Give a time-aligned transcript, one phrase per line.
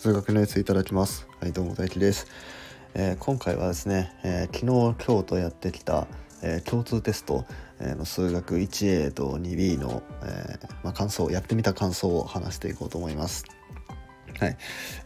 [0.00, 1.28] 数学のやついただきます。
[1.42, 2.26] はいどうも大輝です、
[2.94, 6.06] えー、今回はですね、えー、昨日今日とやってきた、
[6.42, 7.44] えー、共通テスト、
[7.78, 13.44] えの数学 1A と 2B の、えまあ、感想やってみた感想を話していこうと思います。
[14.38, 14.56] はい、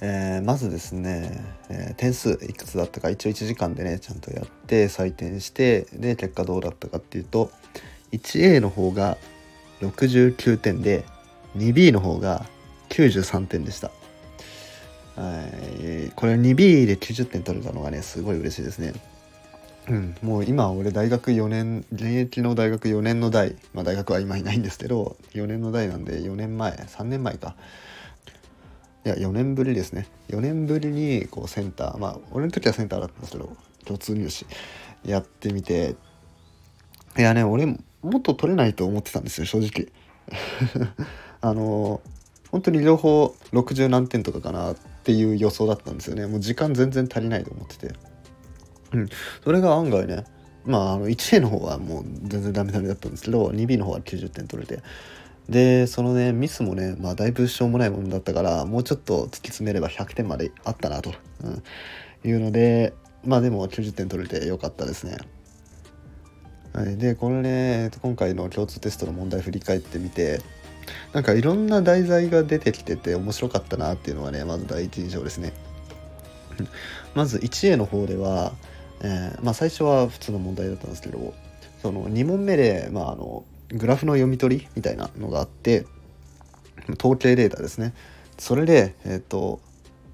[0.00, 7.50] えまずですね、え点数いくつだったか一応1時間でねちゃんとやって採点してで結果どうだったかっていうと
[8.12, 9.18] 1A の方が
[9.80, 11.04] 69点で
[11.56, 12.46] 2B の方が
[12.90, 13.90] 93点でした。
[15.16, 15.44] は
[16.08, 18.92] い、これ 2B で90点取れたのがねすごい嬉しいですね。
[19.88, 23.54] うん、もう今俺大学4年現役の大学4年の代。
[23.74, 27.54] まあ大学は今いないんですけど4年の代なんで4年前3年前か。
[29.04, 30.08] いや4年ぶりですね。
[30.30, 34.46] 4年ぶりにこうセンターまあ俺の時はセンターだったんですけど共通入試
[35.04, 35.96] やってみて。
[37.16, 37.78] いやね俺も
[38.18, 39.88] っと取れないと思ってたんですよ正直。
[41.40, 42.00] あの
[42.50, 46.26] 本当に両方60何点とかかなってていう予想だったんですよね。
[46.26, 47.94] もう時間全然足りないと思ってて。
[48.92, 49.08] うん。
[49.42, 50.24] それが案外ね
[50.64, 54.82] まあの 1A の方はもう全然ダメダメだったんですけど 2B の方は90点取れて。
[55.48, 62.94] でそのねミスもねまあだいぶしょうもないものだったからもうちょっと突き詰めれば100点まであったなと、うん、いうので
[63.26, 65.18] まあでも90点取れてよかったですね。
[66.72, 70.40] はい、でこれね今回の共通テストの問題振り返ってみて
[71.12, 75.52] なんかいろんな題材が出てきてて面白かったなっていうのがねまず第一印象ですね。
[77.14, 78.52] まず 1A の方では、
[79.00, 81.34] えー、まあ、最初は普通の問題だったんですけど
[81.82, 85.86] その2問目で、まあ、あのグラフの読み取りみたいなのがあって
[86.98, 87.94] 統計データですね
[88.38, 89.60] それで、えーと、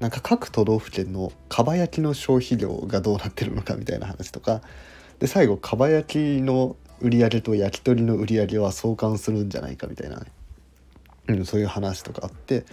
[0.00, 4.62] なんか各都道府県のかば焼きの消費量がどうなってるのかみたいな話とか
[5.18, 10.26] で最後かば焼きの売り上げと焼き鳥の売り上げは相関するんじゃないかみたいな、ね、
[11.28, 12.64] うん、そういう話とかあって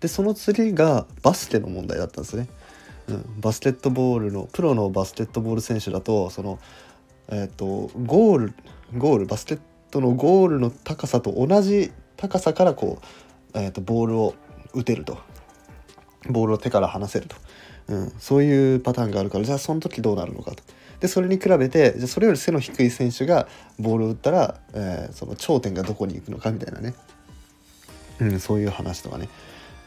[0.00, 2.48] でその次がバスケの問題だったんですね。
[3.08, 6.58] うん、バスケットボールのプロのバスケットボール選手だとその、
[7.28, 8.54] えーと、ゴール
[8.96, 9.60] ゴールバスケッ
[9.90, 12.98] トのゴールの高さと同じ高さからこ
[13.54, 14.34] う、えーと、ボールを
[14.74, 15.18] 打てると
[16.28, 17.36] ボールを手から離せると、
[17.88, 20.62] うん、そういうパターンがあるからじゃあその時どうなるのかと。
[21.00, 23.46] でそれに比べてじゃそれより背の低い選手が
[23.78, 26.94] ボールを打ったら、えー、その頂点がどこに行くのかみたいなね
[28.20, 29.28] うん、そういう話とかね。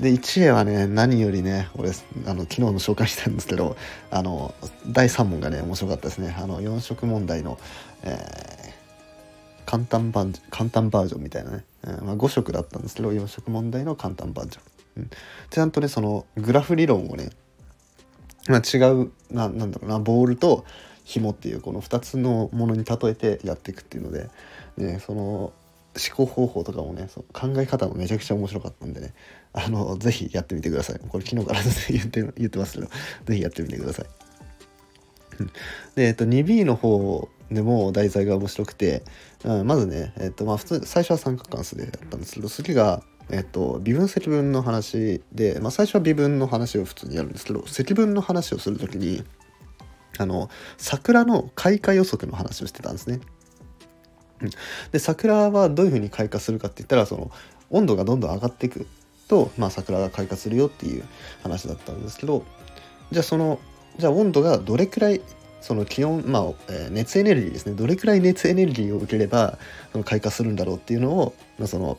[0.00, 1.90] で、1位はね、何よりね、俺、
[2.26, 3.76] あの、昨日も紹介したんですけど、
[4.10, 4.54] あの、
[4.86, 6.36] 第3問がね、面白かったですね。
[6.38, 7.58] あの、4色問題の、
[8.02, 8.86] えー、
[9.66, 14.60] 簡単バ簡単バージョンみたいなね、うんまあ、5色だったんですけど4色問題の簡単バージョ
[15.00, 15.10] ン、うん、
[15.50, 17.30] ちゃんとねそのグラフ理論をね、
[18.48, 20.64] まあ、違うななんだろうなボールと
[21.04, 24.30] 紐っていうこの2つのものに例えてやっていくっていうので、
[24.76, 25.52] ね、その
[25.96, 29.14] 思考方法とかもねそう考え方もめちゃくちゃ面白かったんでね。
[29.52, 31.00] あのぜひやってみてください。
[31.08, 32.88] これ昨日から言って言ってますけど。
[33.24, 34.06] ぜひやってみてください。
[35.94, 39.02] で、えっと、2B の方でも題材が面白くて、
[39.44, 49.24] うん、まずね、えっとまあ、普通最初は三角関数でやったんですけど次が、えっと、微分積分の話で、まあ、最初は微分の話を普通にやるんですけど積分の話をする時に
[50.18, 53.20] あの桜の開花予測の話をしてたんですね。
[54.92, 57.30] で桜はどういうふうに開花するかって言ったらその
[57.70, 58.86] 温度がどんどん上がっていく
[59.28, 61.04] と、まあ、桜が開花するよっていう
[61.42, 62.44] 話だったんですけど
[63.10, 63.58] じゃあその
[63.98, 65.20] じゃあ温度がどれくらい
[65.60, 67.74] その気温、まあえー、熱エネルギーですね。
[67.74, 69.58] どれくらい熱エネルギーを受ければ
[69.90, 71.98] その開花するんだろうっていうのを、まあ、その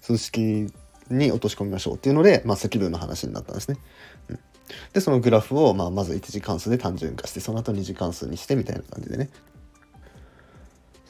[0.00, 0.72] 数式
[1.10, 3.78] に落とし込みましょうっていうので、まあ、積分の話になったんですね。
[4.30, 4.38] うん、
[4.94, 9.28] でそのグラフを、まあ、まず1次関数で単純化してその後2次関数にしてみたいな感じでね。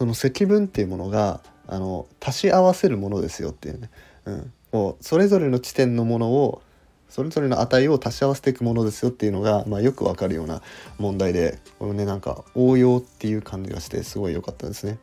[0.00, 3.90] その積分っていうものがあの足し合わせるものですよっていうね、
[4.24, 6.62] うん、もうそれぞれの地点のものを
[7.10, 10.62] それぞれの値を足し合わせていくものですよっていうのが、まあ、よくわかるような
[10.96, 14.98] 問題でこれねなんか応用っていう感じがしてすごい良かったですね。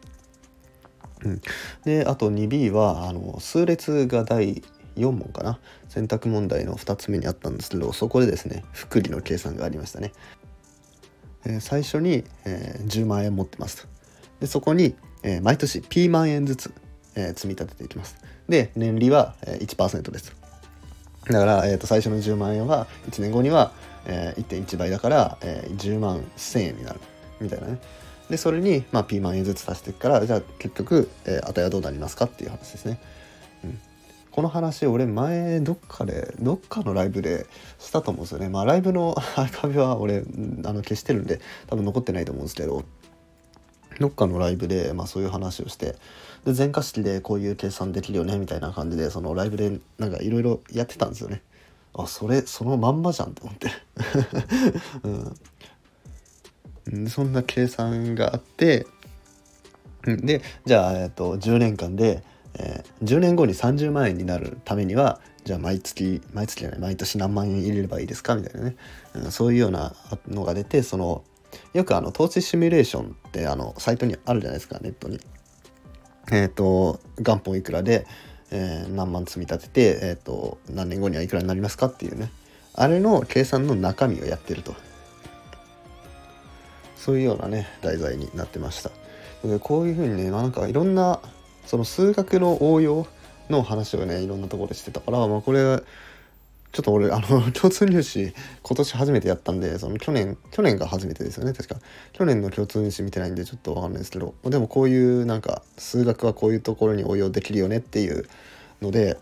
[1.24, 1.42] うん、
[1.86, 4.64] であと 2B はあの数列が第
[4.96, 10.12] 4問かな選択問題の2つ目にあったんですけどそこでですね複利の計算がありましたね。
[11.46, 13.97] えー、最初に、えー、10万円持ってますと。
[14.40, 16.74] でそこに、えー、毎年 P 万円ずつ、
[17.16, 18.18] えー、積み立てていきます。
[18.48, 20.36] で年利は、えー、1%です。
[21.26, 23.74] だから、えー、と最初の10万円は1年後には、
[24.06, 27.00] えー、1.1倍だから、えー、10万1000円になる
[27.42, 27.80] みたいなね。
[28.30, 33.00] でそれに、まあ、P 万円ずつ足していくからじゃあ結局、えー、値はどうなりますかっていう話ですね。
[33.64, 33.80] うん、
[34.32, 37.46] この話俺前どっかでどっかのライブで
[37.80, 38.50] したと思うんですよね。
[38.50, 42.84] まあライブのアーカイブは俺あの消してるんで多分残ってないと思うんですけど
[44.00, 45.96] どっかのライブで、まあ、そういう話をして
[46.46, 51.42] で全化式でこういう計算できるよねみたいな感じでそのライブでなんかいろいろやってたんですよね。
[51.94, 53.72] あそれそのまんまじゃんと思って、
[56.94, 58.86] うん、そんな計算があって
[60.06, 62.24] でじゃあ、えっと、10年間で、
[62.54, 68.76] えー、10年後に30万円になるためにはじゃあ毎月毎月じゃない毎年何万円入れればいいですかみたいなね、
[69.16, 69.96] うん、そういうような
[70.28, 71.24] のが出てその
[71.74, 75.20] よくあの投資シミュレーションってあのサイトにあるじゃないですかネットに。
[76.32, 78.06] えっ、ー、と元本いくらで、
[78.52, 82.32] えー、何万積み立てて、えーと、何年後にはいくらになりますかっていうね。
[82.74, 84.76] あれの計算の中身をやってると。
[86.96, 88.92] そういうようなね題材になってました。
[89.44, 91.22] でこういうふうにねなんかいろんな
[91.66, 93.08] その数学の応用
[93.50, 95.82] の話をねいろんなところでしてたから、まあ、これ
[96.72, 101.80] ちょっと俺あの共通入試今年初めてやったんでその去年去年が初めてですよね確か
[102.14, 108.28] 去年の共通入試見てないんでちょっと分かんないですけどでもこういうなんか数学はこういうところに応用できるよねっていう
[108.82, 109.18] ので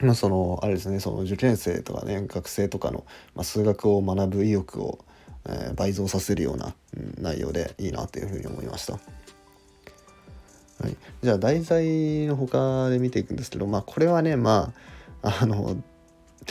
[0.00, 3.04] まあそのあれですねその受験生とかね学生とかの、
[3.34, 4.98] まあ、数学を学ぶ意欲を、
[5.46, 8.94] えー、倍増させるような、うん、内容でいいなっていうふうに思いました。
[8.94, 14.72] はい、じゃあ題材の他で見ていくんですけどまあこれはねま
[15.22, 15.76] ああの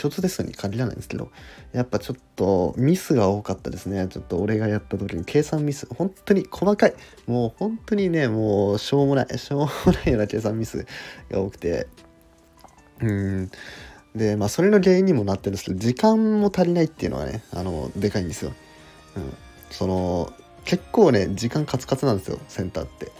[0.00, 1.30] 共通テストに限らないんですけど
[1.72, 4.06] やっぱちょっとミスが多かったですね。
[4.08, 5.86] ちょっと俺がやった時に計算ミス。
[5.94, 6.94] 本当に細かい。
[7.26, 10.86] もう本当にねもうしょうもないしょうもないような計算ミス
[11.30, 11.88] が多くて。
[13.00, 13.50] うん。
[14.14, 18.52] でまあそれの原因にもなってるんですけど時間も足りないっていうのはねあのでかいんですよ、
[19.16, 19.34] うん、
[19.70, 20.32] その
[20.64, 22.38] 結構ね時間カツカツなんですよ。
[22.48, 23.10] センターって。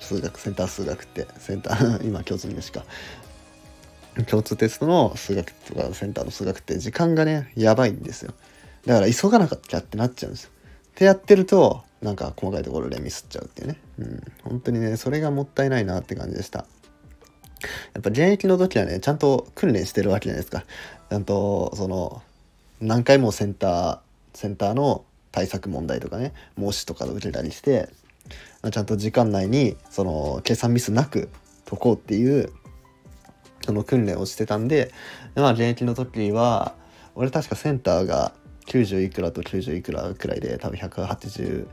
[0.00, 1.26] 数学センター数学って。
[1.38, 2.84] センター 今共通にしか。
[4.22, 8.32] 共通テストの数学とかセンターの数学って時間がねやばいんですよ。
[8.86, 10.50] だから急がなきゃってなっちゃうんですよ。
[10.50, 13.76] ってやってるとなんか細かいところでミスっちゃうっていうね。
[13.98, 14.32] うん。
[14.44, 16.66] 本当にねそれがもったいないなって感じでした。
[17.94, 20.64] やっぱ現役の時はねちゃんと訓練してるわけじゃないですか。
[21.10, 22.22] ちゃんとその
[22.80, 23.98] 何回もセンター
[24.34, 27.88] センターの対策問題とかね模試とか受けたりして
[28.70, 31.28] ちゃんと時間内にその計算ミスなく
[31.66, 32.52] 解こうっていう
[33.64, 34.92] その訓練をしてたんで、
[35.34, 36.74] まあ現役の時は、
[37.14, 38.34] 俺確かセンターが
[38.66, 41.66] 90いくらと90いくらくらいで、多分185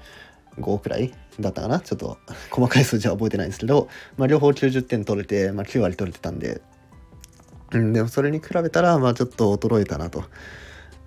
[0.79, 2.17] くらいだったかなちょっと
[2.49, 6.61] 細かい数字は覚えてないんですけど、まあ両方90点取れて、まあ9割取れてたんで、
[7.71, 10.23] うん、でもそれに比べたら、まあちょっと衰えたなと。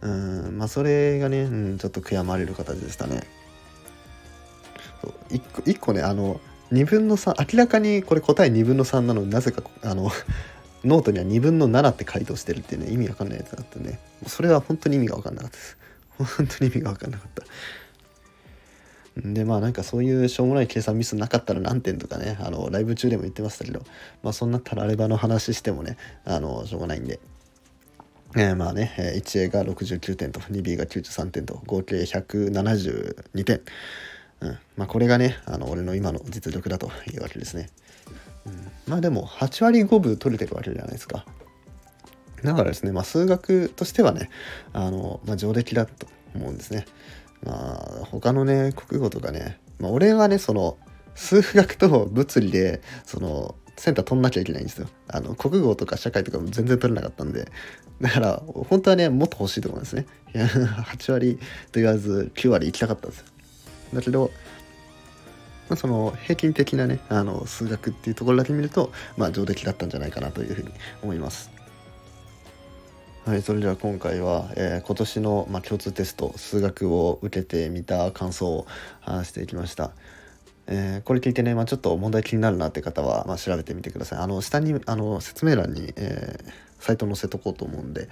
[0.02, 3.22] うん、まあそれがね、うん、ちょっと悔やまれる形でしたね。
[5.30, 6.40] 1個 ,1 個ね、あの、
[6.72, 10.10] 2分の3明らかにこれ答え2分の3なのになぜかあの
[10.84, 13.98] ノートには2分の7って回答してるっていうね、意味わかんないやつだったね。
[14.26, 15.78] それは本当に意味がわかんなかったです。
[16.36, 17.44] 本当に意味がわかんなかった。
[19.16, 23.82] でまあなんかそういうしょうもない計算ミスなかったら何点とかねあのライブ中でも言ってましたけど
[24.22, 27.20] まあそんなたらればの話してもねあのしょうがないんで、
[28.37, 33.60] えー、まあね 1A が69点と 2B が93点と合計172点、
[34.40, 37.70] うんまあ、これがねあの俺の今の実力だというわけですね。
[38.86, 41.25] まあでも8割5分取れてるわけじゃないですか。
[42.42, 44.28] だからですね、まあ、数学としてはね
[44.75, 46.84] あの、まあ、上出来だと思うんですね。
[47.42, 50.76] まあ他のね国語とかね、まあ、俺はねその
[51.14, 54.88] 数学と物理でそのセンター取んなきゃいけないんですよ。
[55.08, 57.50] あの国語とか社会とかも全然取れなかったんで
[58.00, 60.06] だから本当はねもっと欲しいと思うんですね。
[60.35, 61.38] いや8割
[61.73, 63.26] と言わず9割行きたかったんですよ。
[63.94, 64.30] だけど
[65.68, 70.71] まあ、その平均的なねあの数学っていうところだけ見ると、まあ、上出来だったんじゃないかなというふうに
[71.02, 71.50] 思います。
[73.25, 78.66] はい、それでは今回は、えー、今年の、まあ、共通テスト数学を受けてみた感想を
[79.00, 79.92] 話していきました。
[80.66, 84.18] えー、これ聞いてね、まあ、ちょっと問題気になるなって方は、まあ、調べてみてください。
[84.18, 88.11] あの下にあの説明欄に、えー、サイト載せとこうと思うんで、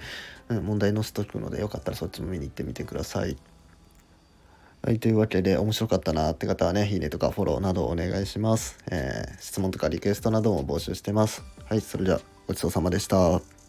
[0.49, 3.37] うん、問題載せとくのでよかったらそっちも見に行ってみてください。
[4.85, 8.77] はい、というわけで面白かったなって方はね、いいねとかフォローなどお願いします。
[8.91, 11.41] えー、質問とかリクエストなども募集してます。
[11.63, 13.62] はい、それではごちそうさまでした。